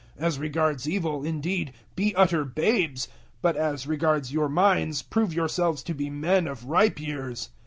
As 0.17 0.39
regards 0.39 0.89
evil, 0.89 1.23
indeed, 1.23 1.73
be 1.95 2.15
utter 2.15 2.43
babes, 2.43 3.07
but 3.43 3.55
as 3.55 3.85
regards 3.85 4.33
your 4.33 4.49
minds 4.49 5.03
prove 5.03 5.31
yourselves 5.31 5.83
to 5.83 5.93
be 5.93 6.09
men 6.09 6.47
of 6.47 6.65
ripe 6.65 6.99
years. 6.99 7.49